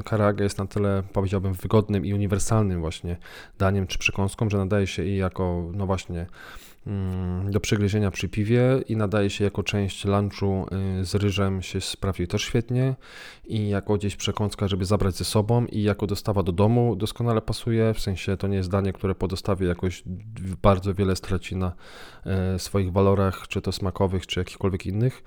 y, 0.01 0.03
karaage 0.05 0.45
jest 0.45 0.59
na 0.59 0.67
tyle, 0.67 1.03
powiedziałbym, 1.13 1.55
wygodnym 1.55 2.07
i 2.07 2.15
uniwersalnym 2.15 2.81
właśnie 2.81 3.17
daniem 3.59 3.87
czy 3.87 3.99
przekąską, 3.99 4.51
że 4.51 4.59
nadaje 4.59 4.87
się 4.87 5.05
i 5.05 5.17
jako, 5.17 5.71
no 5.75 5.87
właśnie, 5.87 6.27
do 7.51 7.61
przygryzienia 7.61 8.11
przy 8.11 8.29
piwie 8.29 8.63
i 8.89 8.97
nadaje 8.97 9.31
się 9.31 9.45
jako 9.45 9.63
część 9.63 10.05
lunchu 10.05 10.67
y, 11.01 11.05
z 11.05 11.15
ryżem 11.15 11.63
się 11.63 11.81
sprawdził 11.81 12.27
też 12.27 12.43
świetnie 12.43 12.95
i 13.45 13.69
jako 13.69 13.95
gdzieś 13.95 14.17
przekąska, 14.17 14.69
żeby 14.69 14.85
zabrać 14.85 15.15
ze 15.15 15.25
sobą 15.25 15.67
i 15.67 15.83
jako 15.83 16.07
dostawa 16.07 16.43
do 16.43 16.53
domu 16.53 16.97
doskonale 16.97 17.43
pasuje, 17.43 17.95
w 17.95 18.01
sensie 18.01 18.37
to 18.37 18.47
nie 18.47 18.57
jest 18.57 18.71
danie, 18.71 18.93
które 18.93 19.15
po 19.15 19.29
dostawie 19.29 19.67
jakoś 19.67 20.03
bardzo 20.63 20.95
wiele 20.95 21.17
straci 21.17 21.57
na 21.57 21.73
y, 22.55 22.59
swoich 22.59 22.93
walorach, 22.93 23.49
czy 23.49 23.63
to 23.63 23.73
smakowych, 23.73 24.27
czy 24.27 24.41
jakichkolwiek 24.41 24.87
innych. 24.87 25.23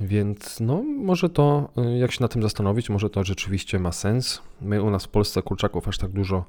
Więc 0.00 0.60
no, 0.60 0.82
może 0.82 1.28
to, 1.28 1.70
y, 1.94 1.98
jak 1.98 2.12
się 2.12 2.18
na 2.20 2.28
tym 2.28 2.42
zastanowić, 2.42 2.90
może 2.90 3.10
to 3.10 3.24
rzeczywiście 3.24 3.78
ma 3.78 3.92
sens. 3.92 4.42
My 4.60 4.82
u 4.82 4.90
nas 4.90 5.04
w 5.04 5.08
Polsce 5.08 5.42
kurczaków 5.42 5.88
aż 5.88 5.98
tak 5.98 6.10
dużo 6.10 6.44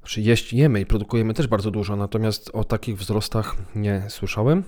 znaczy 0.00 0.20
jeść 0.20 0.52
jemy 0.52 0.80
i 0.80 0.86
produkujemy 0.86 1.34
też 1.34 1.46
bardzo 1.46 1.70
dużo, 1.70 1.96
natomiast 1.96 2.50
o 2.54 2.64
takich 2.64 2.98
wzrostach 2.98 3.56
nie 3.74 4.02
słyszałem. 4.08 4.64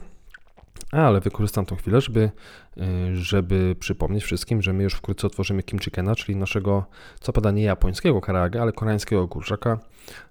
Ale 0.91 1.21
wykorzystam 1.21 1.67
tą 1.67 1.77
chwilę, 1.77 2.01
żeby, 2.01 2.31
y, 2.77 3.17
żeby 3.17 3.77
przypomnieć 3.79 4.25
wszystkim, 4.25 4.63
że 4.63 4.73
my 4.73 4.83
już 4.83 4.95
wkrótce 4.95 5.27
otworzymy 5.27 5.63
kimchickena, 5.63 6.15
czyli 6.15 6.37
naszego, 6.37 6.85
co 7.21 7.33
pada 7.33 7.51
nie 7.51 7.63
japońskiego 7.63 8.21
karaage, 8.21 8.63
ale 8.63 8.73
koreańskiego 8.73 9.29
kurczaka, 9.29 9.79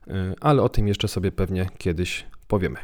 y, 0.08 0.12
ale 0.42 0.62
o 0.62 0.70
tym 0.70 0.88
jeszcze 0.88 1.08
sobie 1.08 1.32
pewnie 1.32 1.70
kiedyś 1.78 2.26
powiemy. 2.48 2.78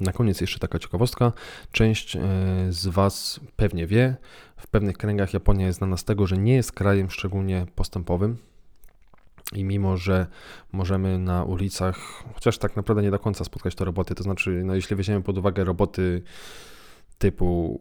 Na 0.00 0.12
koniec 0.12 0.40
jeszcze 0.40 0.58
taka 0.58 0.78
ciekawostka. 0.78 1.32
Część 1.72 2.16
y, 2.16 2.20
z 2.68 2.86
Was 2.86 3.40
pewnie 3.56 3.86
wie, 3.86 4.16
w 4.56 4.66
pewnych 4.66 4.96
kręgach 4.98 5.34
Japonia 5.34 5.66
jest 5.66 5.78
znana 5.78 5.96
z 5.96 6.04
tego, 6.04 6.26
że 6.26 6.38
nie 6.38 6.54
jest 6.54 6.72
krajem 6.72 7.10
szczególnie 7.10 7.66
postępowym, 7.74 8.36
i 9.52 9.64
mimo, 9.64 9.96
że 9.96 10.26
możemy 10.72 11.18
na 11.18 11.44
ulicach, 11.44 12.24
chociaż 12.34 12.58
tak 12.58 12.76
naprawdę 12.76 13.02
nie 13.02 13.10
do 13.10 13.18
końca 13.18 13.44
spotkać 13.44 13.74
te 13.74 13.84
roboty, 13.84 14.14
to 14.14 14.22
znaczy, 14.22 14.62
no 14.64 14.74
jeśli 14.74 14.96
weźmiemy 14.96 15.22
pod 15.22 15.38
uwagę 15.38 15.64
roboty 15.64 16.22
typu 17.18 17.78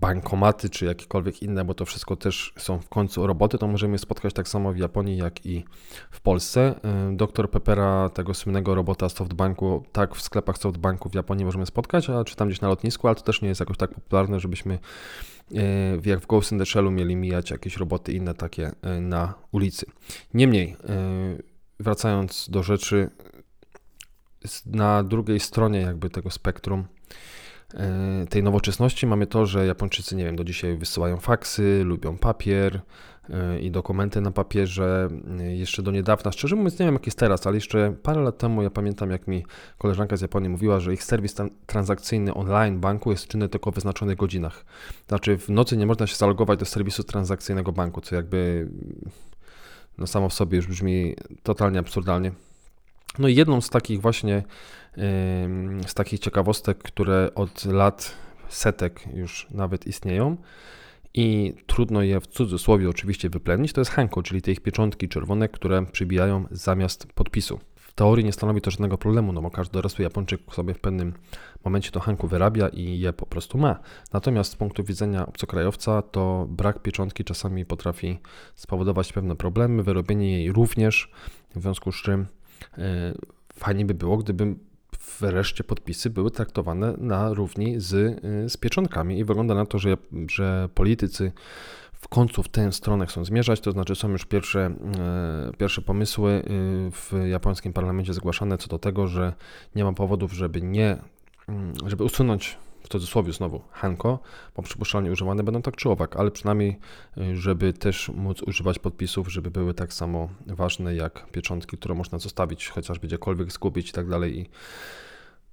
bankomaty 0.00 0.70
czy 0.70 0.84
jakiekolwiek 0.84 1.42
inne, 1.42 1.64
bo 1.64 1.74
to 1.74 1.84
wszystko 1.84 2.16
też 2.16 2.52
są 2.58 2.78
w 2.78 2.88
końcu 2.88 3.26
roboty, 3.26 3.58
to 3.58 3.66
możemy 3.66 3.98
spotkać 3.98 4.34
tak 4.34 4.48
samo 4.48 4.72
w 4.72 4.76
Japonii, 4.76 5.16
jak 5.16 5.46
i 5.46 5.64
w 6.10 6.20
Polsce. 6.20 6.74
Y, 7.12 7.16
doktor 7.16 7.50
Peppera, 7.50 8.08
tego 8.08 8.34
słynnego 8.34 8.74
robota 8.74 9.08
SoftBanku, 9.08 9.84
tak 9.92 10.14
w 10.14 10.22
sklepach 10.22 10.58
SoftBanku 10.58 11.08
w 11.08 11.14
Japonii 11.14 11.44
możemy 11.44 11.66
spotkać, 11.66 12.10
a 12.10 12.24
czy 12.24 12.36
tam 12.36 12.48
gdzieś 12.48 12.60
na 12.60 12.68
lotnisku, 12.68 13.08
ale 13.08 13.16
to 13.16 13.22
też 13.22 13.42
nie 13.42 13.48
jest 13.48 13.60
jakoś 13.60 13.76
tak 13.76 13.94
popularne, 13.94 14.40
żebyśmy 14.40 14.78
y, 15.52 15.58
jak 16.04 16.20
w 16.20 16.26
Ghost 16.26 16.52
in 16.52 16.58
the 16.58 16.66
Shellu 16.66 16.90
mieli 16.90 17.16
mijać 17.16 17.50
jakieś 17.50 17.76
roboty 17.76 18.12
inne 18.12 18.34
takie 18.34 18.68
y, 18.68 19.00
na 19.00 19.34
ulicy. 19.52 19.86
Niemniej, 20.34 20.76
wracając 21.80 22.50
do 22.50 22.62
rzeczy, 22.62 23.10
na 24.66 25.02
drugiej 25.02 25.40
stronie 25.40 25.80
jakby 25.80 26.10
tego 26.10 26.30
spektrum 26.30 26.84
tej 28.28 28.42
nowoczesności 28.42 29.06
mamy 29.06 29.26
to, 29.26 29.46
że 29.46 29.66
Japończycy, 29.66 30.16
nie 30.16 30.24
wiem, 30.24 30.36
do 30.36 30.44
dzisiaj 30.44 30.76
wysyłają 30.76 31.16
faksy, 31.16 31.82
lubią 31.84 32.18
papier 32.18 32.80
e, 33.30 33.60
i 33.60 33.70
dokumenty 33.70 34.20
na 34.20 34.30
papierze. 34.30 35.08
E, 35.40 35.56
jeszcze 35.56 35.82
do 35.82 35.90
niedawna, 35.90 36.32
szczerze 36.32 36.56
mówiąc, 36.56 36.78
nie 36.78 36.86
wiem 36.86 36.94
jak 36.94 37.06
jest 37.06 37.18
teraz, 37.18 37.46
ale 37.46 37.56
jeszcze 37.56 37.94
parę 38.02 38.20
lat 38.20 38.38
temu 38.38 38.62
ja 38.62 38.70
pamiętam, 38.70 39.10
jak 39.10 39.26
mi 39.26 39.44
koleżanka 39.78 40.16
z 40.16 40.20
Japonii 40.20 40.48
mówiła, 40.48 40.80
że 40.80 40.94
ich 40.94 41.04
serwis 41.04 41.34
transakcyjny 41.66 42.34
online 42.34 42.80
banku 42.80 43.10
jest 43.10 43.28
czynny 43.28 43.48
tylko 43.48 43.70
o 43.70 43.72
wyznaczonych 43.72 44.16
godzinach. 44.16 44.64
Znaczy, 45.08 45.38
w 45.38 45.48
nocy 45.48 45.76
nie 45.76 45.86
można 45.86 46.06
się 46.06 46.16
zalogować 46.16 46.58
do 46.58 46.64
serwisu 46.64 47.04
transakcyjnego 47.04 47.72
banku, 47.72 48.00
co 48.00 48.14
jakby 48.14 48.68
no 49.98 50.06
samo 50.06 50.28
w 50.28 50.34
sobie 50.34 50.56
już 50.56 50.66
brzmi 50.66 51.16
totalnie 51.42 51.78
absurdalnie. 51.78 52.32
No 53.18 53.28
i 53.28 53.34
jedną 53.34 53.60
z 53.60 53.70
takich 53.70 54.00
właśnie 54.00 54.42
z 55.86 55.94
takich 55.94 56.20
ciekawostek, 56.20 56.78
które 56.78 57.30
od 57.34 57.64
lat 57.64 58.14
setek 58.48 59.04
już 59.14 59.46
nawet 59.50 59.86
istnieją 59.86 60.36
i 61.14 61.54
trudno 61.66 62.02
je 62.02 62.20
w 62.20 62.26
cudzysłowie 62.26 62.88
oczywiście 62.88 63.30
wyplenić, 63.30 63.72
to 63.72 63.80
jest 63.80 63.90
hanko, 63.90 64.22
czyli 64.22 64.42
te 64.42 64.52
ich 64.52 64.60
pieczątki 64.60 65.08
czerwone, 65.08 65.48
które 65.48 65.86
przybijają 65.86 66.44
zamiast 66.50 67.06
podpisu. 67.12 67.60
W 67.74 67.92
teorii 67.92 68.24
nie 68.24 68.32
stanowi 68.32 68.60
to 68.60 68.70
żadnego 68.70 68.98
problemu, 68.98 69.32
no 69.32 69.42
bo 69.42 69.50
każdy 69.50 69.72
dorosły 69.72 70.02
Japończyk 70.02 70.40
sobie 70.54 70.74
w 70.74 70.80
pewnym 70.80 71.12
momencie 71.64 71.90
to 71.90 72.00
hanku 72.00 72.28
wyrabia 72.28 72.68
i 72.68 72.98
je 72.98 73.12
po 73.12 73.26
prostu 73.26 73.58
ma. 73.58 73.80
Natomiast 74.12 74.52
z 74.52 74.56
punktu 74.56 74.84
widzenia 74.84 75.26
obcokrajowca 75.26 76.02
to 76.02 76.46
brak 76.48 76.82
pieczątki 76.82 77.24
czasami 77.24 77.64
potrafi 77.64 78.18
spowodować 78.54 79.12
pewne 79.12 79.36
problemy, 79.36 79.82
wyrobienie 79.82 80.32
jej 80.32 80.52
również, 80.52 81.12
w 81.56 81.62
związku 81.62 81.92
z 81.92 82.02
czym 82.02 82.26
yy, 82.76 82.84
fajnie 83.54 83.84
by 83.84 83.94
było, 83.94 84.16
gdyby 84.16 84.54
wreszcie 85.20 85.64
podpisy 85.64 86.10
były 86.10 86.30
traktowane 86.30 86.94
na 86.98 87.34
równi 87.34 87.80
z, 87.80 87.92
y, 87.94 88.48
z 88.48 88.56
pieczątkami. 88.56 89.18
I 89.18 89.24
wygląda 89.24 89.54
na 89.54 89.66
to, 89.66 89.78
że, 89.78 89.96
że 90.28 90.68
politycy 90.74 91.32
w 91.92 92.08
końcu 92.08 92.42
w 92.42 92.48
tę 92.48 92.72
stronę 92.72 93.06
chcą 93.06 93.24
zmierzać, 93.24 93.60
to 93.60 93.72
znaczy 93.72 93.94
są 93.94 94.08
już 94.08 94.24
pierwsze, 94.24 94.74
y, 95.50 95.56
pierwsze 95.56 95.82
pomysły 95.82 96.30
y, 96.32 96.42
w 96.90 97.12
japońskim 97.28 97.72
parlamencie 97.72 98.14
zgłaszane 98.14 98.58
co 98.58 98.68
do 98.68 98.78
tego, 98.78 99.06
że 99.06 99.32
nie 99.74 99.84
ma 99.84 99.92
powodów, 99.92 100.32
żeby 100.32 100.62
nie, 100.62 100.96
mm, 101.48 101.72
żeby 101.86 102.04
usunąć 102.04 102.58
w 102.82 102.88
cudzysłowie 102.88 103.32
znowu 103.32 103.62
Hanko, 103.70 104.18
bo 104.56 104.62
przypuszczalnie 104.62 105.12
używane 105.12 105.42
będą 105.42 105.62
tak 105.62 105.76
czy 105.76 105.90
owak, 105.90 106.16
ale 106.16 106.30
przynajmniej, 106.30 106.78
żeby 107.34 107.72
też 107.72 108.08
móc 108.08 108.42
używać 108.42 108.78
podpisów, 108.78 109.32
żeby 109.32 109.50
były 109.50 109.74
tak 109.74 109.92
samo 109.92 110.28
ważne 110.46 110.94
jak 110.94 111.26
pieczątki, 111.32 111.76
które 111.76 111.94
można 111.94 112.18
zostawić, 112.18 112.68
chociażby 112.68 113.06
gdziekolwiek 113.06 113.52
zgubić 113.52 113.90
i 113.90 113.92
tak 113.92 114.08
dalej. 114.08 114.38
I 114.38 114.46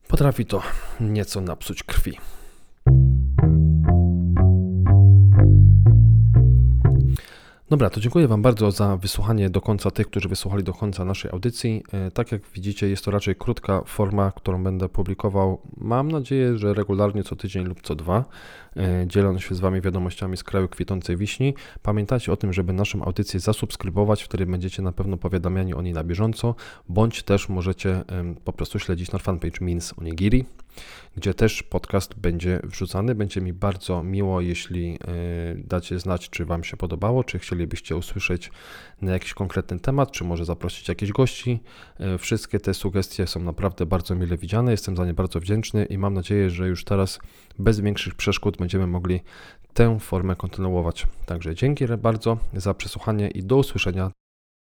Potrafi 0.08 0.45
to 0.45 0.62
nieco 0.99 1.41
napsuć 1.41 1.84
krwi. 1.84 2.17
Dobra, 7.69 7.89
to 7.89 7.99
dziękuję 7.99 8.27
Wam 8.27 8.41
bardzo 8.41 8.71
za 8.71 8.97
wysłuchanie 8.97 9.49
do 9.49 9.62
końca 9.62 9.91
tych, 9.91 10.08
którzy 10.08 10.30
wysłuchali 10.30 10.63
do 10.63 10.73
końca 10.73 11.06
naszej 11.06 11.32
audycji. 11.32 11.84
E, 11.91 12.12
tak 12.12 12.32
jak 12.32 12.41
widzicie, 12.56 12.89
jest 12.89 13.06
to 13.06 13.12
raczej 13.12 13.36
krótka 13.36 13.82
forma, 13.86 14.32
którą 14.32 14.63
będę 14.63 14.89
publikował. 14.89 15.62
Mam 15.77 16.12
nadzieję, 16.12 16.58
że 16.58 16.73
regularnie 16.73 17.23
co 17.23 17.36
tydzień 17.36 17.65
lub 17.65 17.82
co 17.82 17.95
dwa, 17.95 18.25
e, 18.77 19.08
dzieląc 19.08 19.41
się 19.41 19.56
z 19.56 19.60
Wami 19.60 19.82
wiadomościami 19.82 20.38
z 20.38 20.43
kraju 20.43 20.67
kwitącej 20.67 21.17
wiśni. 21.17 21.53
Pamiętajcie 21.82 22.32
o 22.32 22.38
tym, 22.38 22.53
żeby 22.53 22.73
naszą 22.73 23.03
audycję 23.03 23.39
zasubskrybować, 23.39 24.23
wtedy 24.23 24.45
będziecie 24.45 24.82
na 24.82 24.91
pewno 24.91 25.17
powiadamiani 25.17 25.73
o 25.73 25.82
niej 25.82 25.93
na 25.93 26.03
bieżąco, 26.03 26.56
bądź 26.89 27.23
też 27.23 27.49
możecie 27.49 28.03
po 28.43 28.53
prostu 28.53 28.80
śledzić 28.80 29.12
nasz 29.12 29.21
fanpage 29.21 29.65
Means 29.65 29.93
Onigiri 29.99 30.45
gdzie 31.15 31.33
też 31.33 31.63
podcast 31.63 32.19
będzie 32.19 32.59
wrzucany. 32.63 33.15
Będzie 33.15 33.41
mi 33.41 33.53
bardzo 33.53 34.03
miło, 34.03 34.41
jeśli 34.41 34.91
e, 34.91 34.97
dacie 35.55 35.99
znać, 35.99 36.29
czy 36.29 36.45
Wam 36.45 36.63
się 36.63 36.77
podobało, 36.77 37.23
czy 37.23 37.39
chcielibyście 37.39 37.95
usłyszeć 37.95 38.51
na 39.01 39.11
jakiś 39.11 39.33
konkretny 39.33 39.79
temat, 39.79 40.11
czy 40.11 40.23
może 40.23 40.45
zaprosić 40.45 40.87
jakichś 40.89 41.11
gości. 41.11 41.59
E, 41.99 42.17
wszystkie 42.17 42.59
te 42.59 42.73
sugestie 42.73 43.27
są 43.27 43.39
naprawdę 43.39 43.85
bardzo 43.85 44.15
mile 44.15 44.37
widziane. 44.37 44.71
Jestem 44.71 44.95
za 44.97 45.05
nie 45.05 45.13
bardzo 45.13 45.39
wdzięczny 45.39 45.85
i 45.85 45.97
mam 45.97 46.13
nadzieję, 46.13 46.49
że 46.49 46.67
już 46.67 46.83
teraz 46.83 47.19
bez 47.59 47.79
większych 47.79 48.15
przeszkód 48.15 48.57
będziemy 48.57 48.87
mogli 48.87 49.19
tę 49.73 49.99
formę 49.99 50.35
kontynuować. 50.35 51.07
Także 51.25 51.55
dzięki 51.55 51.85
bardzo 51.97 52.37
za 52.53 52.73
przesłuchanie 52.73 53.27
i 53.27 53.43
do 53.43 53.57
usłyszenia 53.57 54.11